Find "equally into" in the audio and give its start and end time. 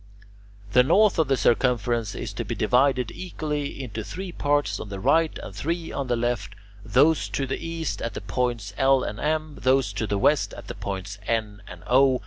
3.11-4.03